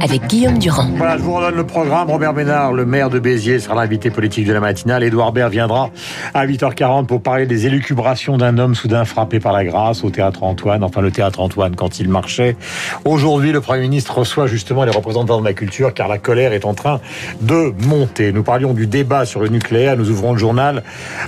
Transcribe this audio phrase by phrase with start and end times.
[0.00, 0.88] avec Guillaume Durand.
[0.96, 2.10] Voilà, je vous redonne le programme.
[2.10, 5.02] Robert Ménard, le maire de Béziers, sera l'invité politique de la matinale.
[5.02, 5.90] Édouard Baird viendra
[6.32, 10.42] à 8h40 pour parler des élucubrations d'un homme soudain frappé par la grâce au théâtre
[10.42, 10.82] Antoine.
[10.82, 12.56] Enfin, le théâtre Antoine quand il marchait.
[13.04, 16.64] Aujourd'hui, le Premier ministre reçoit justement les représentants de la culture car la colère est
[16.64, 17.00] en train
[17.42, 18.32] de monter.
[18.32, 19.96] Nous parlions du débat sur le nucléaire.
[19.96, 20.82] Nous ouvrons le journal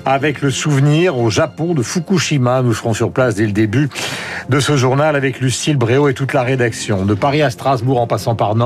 [0.06, 2.62] avec le souvenir au Japon de Fukushima.
[2.62, 3.90] Nous serons sur place dès le début
[4.48, 7.04] de ce journal avec Lucille Bréau et toute la rédaction.
[7.04, 8.61] De Paris à Strasbourg en passant par Nantes,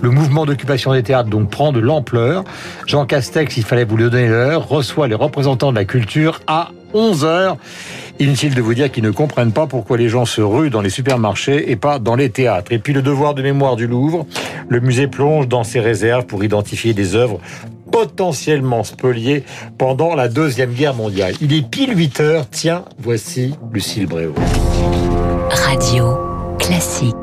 [0.00, 2.44] le mouvement d'occupation des théâtres donc prend de l'ampleur.
[2.86, 6.70] Jean Castex, il fallait vous le donner l'heure, reçoit les représentants de la culture à
[6.94, 7.56] 11 heures.
[8.18, 10.90] Inutile de vous dire qu'ils ne comprennent pas pourquoi les gens se ruent dans les
[10.90, 12.72] supermarchés et pas dans les théâtres.
[12.72, 14.26] Et puis le devoir de mémoire du Louvre,
[14.68, 17.40] le musée plonge dans ses réserves pour identifier des œuvres
[17.90, 19.44] potentiellement spoliées
[19.78, 21.34] pendant la Deuxième Guerre mondiale.
[21.40, 22.46] Il est pile 8 heures.
[22.50, 24.34] Tiens, voici Lucille Bréau.
[25.50, 26.16] Radio
[26.58, 27.21] classique.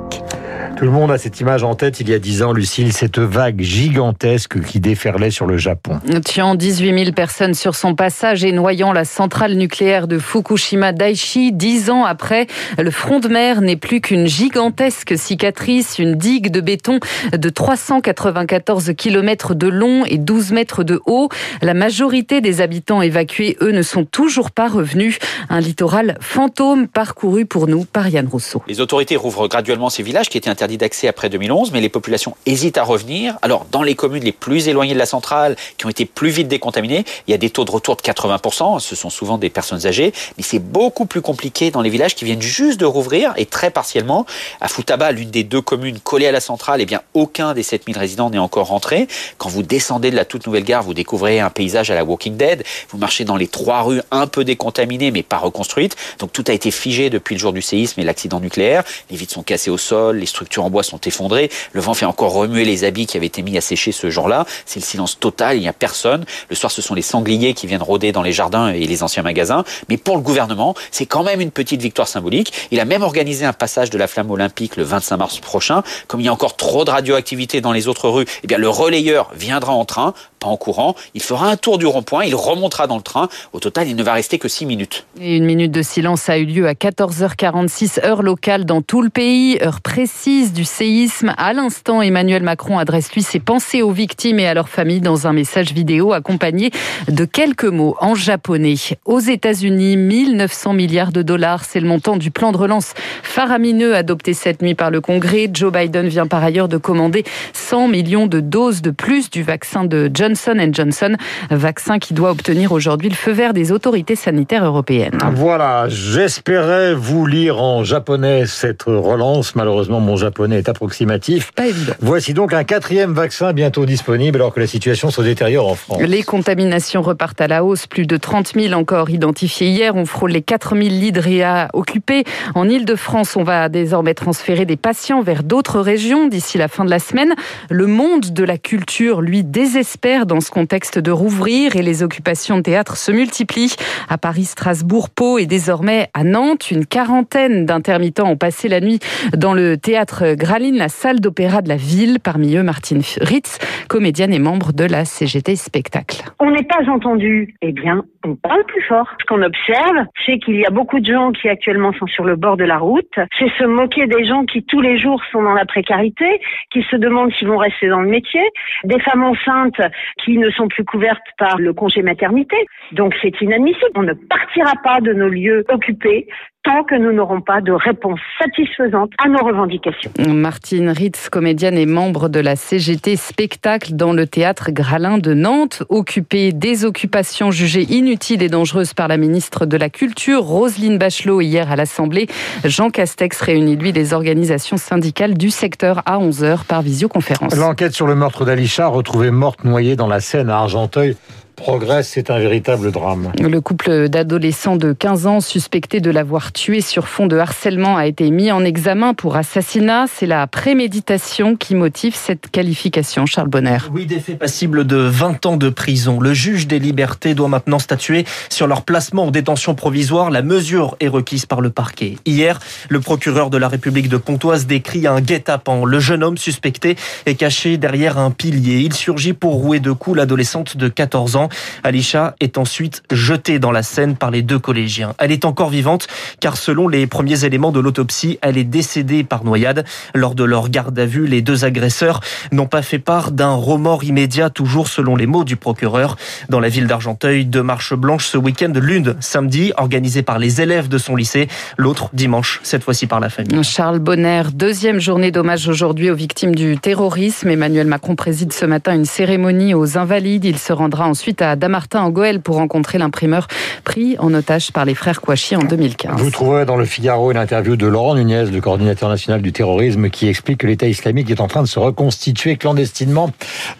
[0.79, 3.19] Tout le monde a cette image en tête il y a dix ans, Lucille, cette
[3.19, 5.99] vague gigantesque qui déferlait sur le Japon.
[6.23, 11.51] Tuant 18 000 personnes sur son passage et noyant la centrale nucléaire de Fukushima Daiichi,
[11.51, 16.61] dix ans après, le front de mer n'est plus qu'une gigantesque cicatrice, une digue de
[16.61, 17.01] béton
[17.33, 21.27] de 394 km de long et 12 mètres de haut.
[21.61, 25.19] La majorité des habitants évacués, eux, ne sont toujours pas revenus.
[25.49, 28.63] Un littoral fantôme parcouru pour nous par Yann Rousseau.
[28.69, 32.35] Les autorités rouvrent graduellement ces villages qui étaient interdits d'accès après 2011, mais les populations
[32.45, 33.37] hésitent à revenir.
[33.41, 36.47] Alors, dans les communes les plus éloignées de la centrale, qui ont été plus vite
[36.47, 38.79] décontaminées, il y a des taux de retour de 80%.
[38.79, 42.25] Ce sont souvent des personnes âgées, mais c'est beaucoup plus compliqué dans les villages qui
[42.25, 44.25] viennent juste de rouvrir et très partiellement.
[44.61, 47.97] À Futaba, l'une des deux communes collées à la centrale, eh bien, aucun des 7000
[47.97, 49.07] résidents n'est encore rentré.
[49.37, 52.37] Quand vous descendez de la toute nouvelle gare, vous découvrez un paysage à la Walking
[52.37, 52.63] Dead.
[52.89, 55.95] Vous marchez dans les trois rues un peu décontaminées, mais pas reconstruites.
[56.19, 58.83] Donc, tout a été figé depuis le jour du séisme et l'accident nucléaire.
[59.09, 61.49] Les vitres sont cassées au sol, les structures en bois sont effondrées.
[61.73, 64.45] Le vent fait encore remuer les habits qui avaient été mis à sécher ce jour-là.
[64.65, 66.25] C'est le silence total, il n'y a personne.
[66.49, 69.23] Le soir, ce sont les sangliers qui viennent rôder dans les jardins et les anciens
[69.23, 69.63] magasins.
[69.89, 72.53] Mais pour le gouvernement, c'est quand même une petite victoire symbolique.
[72.71, 75.83] Il a même organisé un passage de la flamme olympique le 25 mars prochain.
[76.07, 78.69] Comme il y a encore trop de radioactivité dans les autres rues, eh bien, le
[78.69, 80.95] relayeur viendra en train, pas en courant.
[81.13, 83.27] Il fera un tour du rond-point, il remontera dans le train.
[83.53, 85.05] Au total, il ne va rester que 6 minutes.
[85.21, 89.09] Et une minute de silence a eu lieu à 14h46, heure locale dans tout le
[89.09, 91.33] pays, heure précise du séisme.
[91.37, 95.27] À l'instant, Emmanuel Macron adresse lui ses pensées aux victimes et à leurs familles dans
[95.27, 96.71] un message vidéo accompagné
[97.09, 98.75] de quelques mots en japonais.
[99.05, 104.33] Aux États-Unis, 1900 milliards de dollars, c'est le montant du plan de relance faramineux adopté
[104.33, 105.49] cette nuit par le Congrès.
[105.53, 109.83] Joe Biden vient par ailleurs de commander 100 millions de doses de plus du vaccin
[109.83, 110.28] de Johnson
[110.71, 111.15] Johnson,
[111.49, 115.17] vaccin qui doit obtenir aujourd'hui le feu vert des autorités sanitaires européennes.
[115.35, 119.55] Voilà, j'espérais vous lire en japonais cette relance.
[119.55, 121.51] Malheureusement, mon japonais est approximatif.
[121.53, 121.93] Pas évident.
[121.99, 126.01] Voici donc un quatrième vaccin bientôt disponible alors que la situation se détériore en France.
[126.01, 127.87] Les contaminations repartent à la hausse.
[127.87, 129.95] Plus de 30 000 encore identifiés hier.
[129.95, 132.23] On frôle les 4 000 lits de réa occupés.
[132.55, 136.89] En Ile-de-France, on va désormais transférer des patients vers d'autres régions d'ici la fin de
[136.89, 137.33] la semaine.
[137.69, 142.57] Le monde de la culture, lui, désespère dans ce contexte de rouvrir et les occupations
[142.57, 143.75] de théâtre se multiplient.
[144.09, 148.99] À Paris, Strasbourg, Pau et désormais à Nantes, une quarantaine d'intermittents ont passé la nuit
[149.35, 152.19] dans le théâtre Graline, la salle d'opéra de la ville.
[152.23, 156.23] Parmi eux, Martine Ritz, comédienne et membre de la CGT Spectacle.
[156.39, 157.55] On n'est pas entendu.
[157.61, 159.07] Eh bien, on parle plus fort.
[159.19, 162.35] Ce qu'on observe, c'est qu'il y a beaucoup de gens qui actuellement sont sur le
[162.35, 163.13] bord de la route.
[163.37, 166.41] C'est se moquer des gens qui tous les jours sont dans la précarité,
[166.71, 168.41] qui se demandent s'ils vont rester dans le métier,
[168.83, 169.81] des femmes enceintes
[170.23, 172.55] qui ne sont plus couvertes par le congé maternité.
[172.91, 173.91] Donc c'est inadmissible.
[173.95, 176.27] On ne partira pas de nos lieux occupés
[176.63, 180.11] tant que nous n'aurons pas de réponse satisfaisante à nos revendications.
[180.27, 185.83] Martine Ritz, comédienne et membre de la CGT Spectacle dans le théâtre Gralin de Nantes,
[185.89, 191.41] occupée des occupations jugées inutiles et dangereuses par la ministre de la Culture, Roselyne Bachelot,
[191.41, 192.27] hier à l'Assemblée.
[192.65, 197.55] Jean Castex réunit, lui, les organisations syndicales du secteur à 11h par visioconférence.
[197.55, 201.15] L'enquête sur le meurtre d'Alisha, retrouvée morte noyée dans la Seine à Argenteuil,
[201.59, 203.31] progresse, c'est un véritable drame.
[203.39, 208.07] Le couple d'adolescents de 15 ans suspecté de l'avoir tué sur fond de harcèlement a
[208.07, 210.05] été mis en examen pour assassinat.
[210.07, 213.77] C'est la préméditation qui motive cette qualification, Charles Bonner.
[213.91, 216.19] Oui, des faits passibles de 20 ans de prison.
[216.19, 220.31] Le juge des libertés doit maintenant statuer sur leur placement en détention provisoire.
[220.31, 222.15] La mesure est requise par le parquet.
[222.25, 225.85] Hier, le procureur de la République de Pontoise décrit un guet-apens.
[225.85, 226.95] Le jeune homme suspecté
[227.25, 228.79] est caché derrière un pilier.
[228.79, 231.48] Il surgit pour rouer de coups l'adolescente de 14 ans.
[231.83, 235.13] Alisha est ensuite jetée dans la Seine par les deux collégiens.
[235.19, 236.07] Elle est encore vivante
[236.39, 239.85] car selon les premiers éléments de l'autopsie, elle est décédée par noyade.
[240.13, 244.03] Lors de leur garde à vue, les deux agresseurs n'ont pas fait part d'un remords
[244.03, 246.17] immédiat, toujours selon les mots du procureur.
[246.49, 250.87] Dans la ville d'Argenteuil, deux marches blanches ce week-end, l'une samedi, organisée par les élèves
[250.87, 251.47] de son lycée,
[251.77, 253.63] l'autre dimanche, cette fois-ci par la famille.
[253.63, 257.49] Charles Bonner, deuxième journée d'hommage aujourd'hui aux victimes du terrorisme.
[257.49, 260.45] Emmanuel Macron préside ce matin une cérémonie aux invalides.
[260.45, 263.47] Il se rendra ensuite à Damartin en Goël pour rencontrer l'imprimeur
[263.83, 266.19] pris en otage par les frères Kouachi en 2015.
[266.21, 270.09] Vous trouverez dans le Figaro une interview de Laurent Nunez, le coordinateur national du terrorisme,
[270.09, 273.31] qui explique que l'État islamique est en train de se reconstituer clandestinement,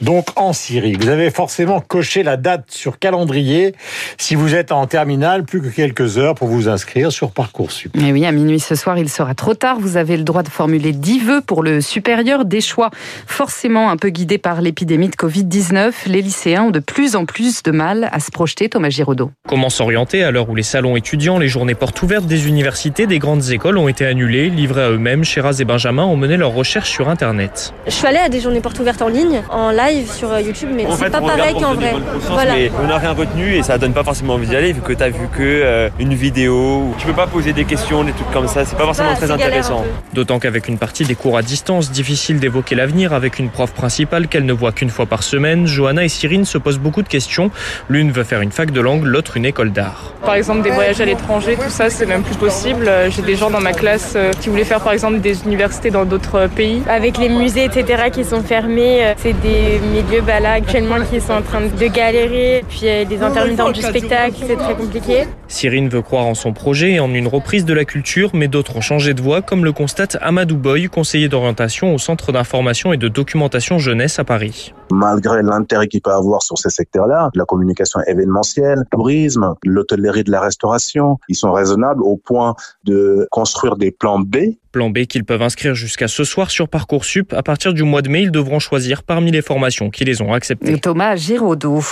[0.02, 0.94] donc en Syrie.
[1.00, 3.76] Vous avez forcément coché la date sur calendrier
[4.18, 7.92] si vous êtes en terminale, plus que quelques heures pour vous inscrire sur Parcoursup.
[7.96, 9.80] Mais oui, à minuit ce soir, il sera trop tard.
[9.80, 12.90] Vous avez le droit de formuler 10 vœux pour le supérieur, des choix
[13.28, 15.92] forcément un peu guidés par l'épidémie de Covid-19.
[16.08, 19.32] Les lycéens ont de plus en plus de mal à se projeter, Thomas Giraudot.
[19.48, 23.20] Comment s'orienter à l'heure où les salons étudiants, les journées portes ouvertes des universités, des
[23.20, 26.92] grandes écoles ont été annulées, livrés à eux-mêmes, Sheraz et Benjamin ont mené leurs recherches
[26.92, 27.74] sur Internet.
[27.88, 30.70] Je suis allée à des journées portes ouvertes en ligne, en live sur euh, YouTube,
[30.74, 31.94] mais c'est pas pareil qu'en vrai.
[32.30, 32.54] Voilà.
[32.54, 34.94] Mais on n'a rien retenu et ça donne pas forcément envie d'y aller vu que
[34.94, 36.94] tu as vu que euh, une vidéo.
[36.98, 38.66] Tu peux pas poser des questions, des trucs comme ça.
[38.66, 39.84] C'est pas forcément Bah, très intéressant.
[40.14, 44.28] D'autant qu'avec une partie des cours à distance, difficile d'évoquer l'avenir avec une prof principale
[44.28, 47.29] qu'elle ne voit qu'une fois par semaine, Johanna et Cyrine se posent beaucoup de questions.
[47.90, 50.14] L'une veut faire une fac de langue, l'autre une école d'art.
[50.24, 52.88] Par exemple, des voyages à l'étranger, tout ça, c'est même plus possible.
[52.88, 55.92] Euh, J'ai des gens dans ma classe euh, qui voulaient faire, par exemple, des universités
[55.92, 56.82] dans d'autres euh, pays.
[56.90, 61.34] Avec les musées, etc., qui sont fermés, c'est des milieux bah, là actuellement qui sont
[61.34, 62.64] en train de galérer.
[62.70, 65.26] Puis les intermittents du spectacle, c'est très compliqué.
[65.48, 68.78] Cyrine veut croire en son projet et en une reprise de la culture, mais d'autres
[68.78, 72.98] ont changé de voie, comme le constate Amadou Boy, conseiller d'orientation au Centre d'information et
[72.98, 74.74] de documentation jeunesse à Paris.
[74.92, 80.42] Malgré l'intérêt qu'il peut avoir sur ces secteurs-là, la communication événementielle, tourisme, l'hôtellerie de la
[80.42, 84.38] restauration, ils sont raisonnables au point de construire des plans B
[84.72, 87.34] Plan B qu'ils peuvent inscrire jusqu'à ce soir sur Parcoursup.
[87.34, 90.32] À partir du mois de mai, ils devront choisir parmi les formations qui les ont
[90.32, 90.80] acceptées.
[90.80, 91.84] Thomas Giraudot.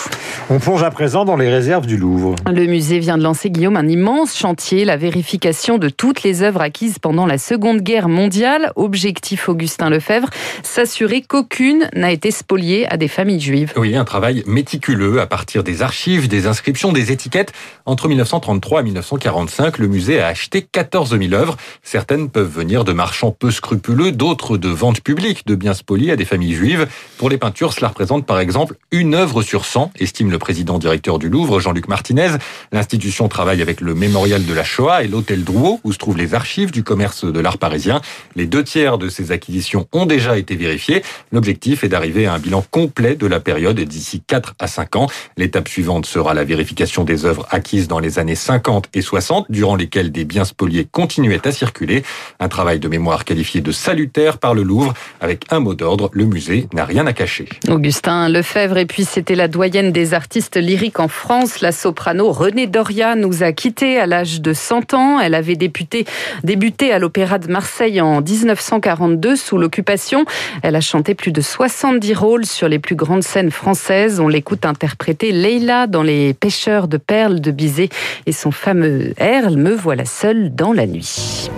[0.51, 2.35] On plonge à présent dans les réserves du Louvre.
[2.45, 6.61] Le musée vient de lancer, Guillaume, un immense chantier, la vérification de toutes les œuvres
[6.61, 8.71] acquises pendant la Seconde Guerre mondiale.
[8.75, 10.29] Objectif Augustin Lefebvre,
[10.61, 13.73] s'assurer qu'aucune n'a été spoliée à des familles juives.
[13.75, 17.53] Oui, un travail méticuleux à partir des archives, des inscriptions, des étiquettes.
[17.87, 21.57] Entre 1933 et 1945, le musée a acheté 14 000 œuvres.
[21.81, 26.15] Certaines peuvent venir de marchands peu scrupuleux, d'autres de ventes publiques de biens spoliés à
[26.17, 26.85] des familles juives.
[27.17, 31.17] Pour les peintures, cela représente par exemple une œuvre sur 100, estime le président directeur
[31.17, 32.31] du Louvre, Jean-Luc Martinez.
[32.73, 36.33] L'institution travaille avec le mémorial de la Shoah et l'hôtel Drouot, où se trouvent les
[36.33, 38.01] archives du commerce de l'art parisien.
[38.35, 41.03] Les deux tiers de ces acquisitions ont déjà été vérifiés.
[41.31, 45.07] L'objectif est d'arriver à un bilan complet de la période d'ici 4 à 5 ans.
[45.37, 49.77] L'étape suivante sera la vérification des œuvres acquises dans les années 50 et 60, durant
[49.77, 52.03] lesquelles des biens spoliés continuaient à circuler.
[52.41, 54.95] Un travail de mémoire qualifié de salutaire par le Louvre.
[55.21, 57.47] Avec un mot d'ordre, le musée n'a rien à cacher.
[57.69, 62.65] Augustin Lefebvre, et puis c'était la doyenne des artistes lyriques en France, la soprano Renée
[62.65, 65.19] Doria nous a quittés à l'âge de 100 ans.
[65.19, 66.05] Elle avait débuté,
[66.43, 70.25] débuté à l'Opéra de Marseille en 1942 sous l'occupation.
[70.63, 74.19] Elle a chanté plus de 70 rôles sur les plus grandes scènes françaises.
[74.19, 77.89] On l'écoute interpréter Leila dans Les pêcheurs de perles de Bizet
[78.25, 81.51] et son fameux air Me voilà seule dans la nuit.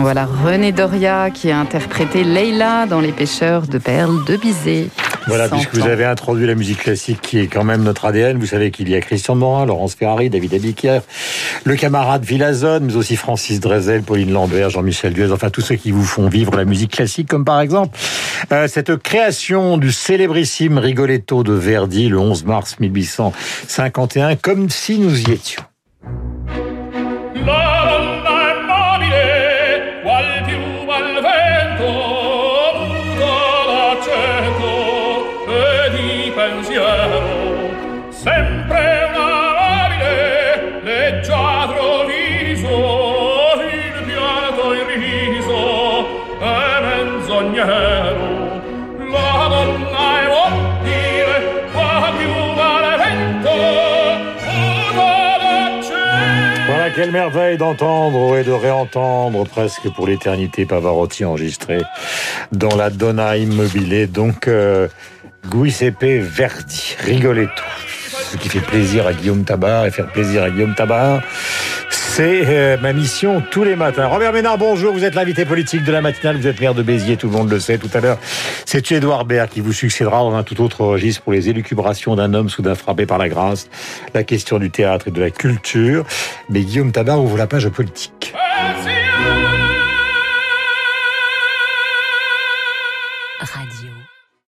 [0.00, 4.88] Voilà René Doria qui a interprété Leila dans Les pêcheurs de perles de Bizet.
[5.28, 8.38] Voilà, 100 puisque vous avez introduit la musique classique qui est quand même notre ADN,
[8.38, 11.02] vous savez qu'il y a Christian Morin, Laurence Ferrari, David Abiquière,
[11.64, 15.90] le camarade Villazone, mais aussi Francis Drezel, Pauline Lambert, Jean-Michel Duez, enfin tous ceux qui
[15.90, 17.96] vous font vivre la musique classique, comme par exemple
[18.52, 25.20] euh, cette création du célébrissime Rigoletto de Verdi le 11 mars 1851, comme si nous
[25.20, 25.67] y étions.
[36.48, 37.20] pensiero
[38.10, 42.74] sempre una labile leggiadro viso
[43.60, 45.60] il pianto il riso
[46.40, 48.36] e menzognero
[49.10, 51.36] la donna è vuol dire
[51.72, 53.56] fa più vale vento
[56.66, 61.82] Voilà quelle merveille d'entendre et de réentendre presque pour l'éternité Pavarotti enregistré
[62.52, 64.06] dans la Donna Immobilier.
[64.06, 64.88] Donc euh
[65.50, 67.62] Giuseppe Verdi, Rigoletto.
[68.30, 71.22] Ce qui fait plaisir à Guillaume Tabar et faire plaisir à Guillaume Tabar,
[71.90, 74.06] c'est euh, ma mission tous les matins.
[74.06, 74.92] Robert Ménard, bonjour.
[74.92, 76.36] Vous êtes l'invité politique de la matinale.
[76.36, 77.78] Vous êtes maire de Béziers, tout le monde le sait.
[77.78, 78.18] Tout à l'heure,
[78.66, 82.34] c'est Edouard Baird qui vous succédera dans un tout autre registre pour les élucubrations d'un
[82.34, 83.68] homme soudain frappé par la grâce,
[84.14, 86.04] la question du théâtre et de la culture.
[86.50, 88.34] Mais Guillaume Tabar ouvre la page politique.